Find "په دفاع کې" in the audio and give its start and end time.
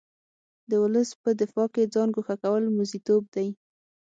1.23-1.91